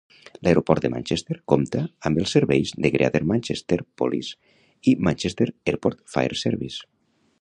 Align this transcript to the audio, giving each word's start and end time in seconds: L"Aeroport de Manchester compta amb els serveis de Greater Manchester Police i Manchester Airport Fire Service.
L"Aeroport 0.43 0.85
de 0.85 0.89
Manchester 0.93 1.35
compta 1.51 1.81
amb 2.09 2.21
els 2.23 2.33
serveis 2.37 2.73
de 2.85 2.91
Greater 2.95 3.21
Manchester 3.33 3.79
Police 4.03 4.57
i 4.93 4.95
Manchester 5.09 5.49
Airport 5.75 6.03
Fire 6.17 6.41
Service. 6.47 6.87